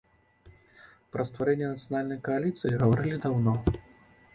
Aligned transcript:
Пра 1.15 1.21
стварэнне 1.31 1.69
нацыянальнай 1.75 2.19
кааліцыі 2.31 2.77
гаварылі 2.85 3.17
даўно. 3.29 3.61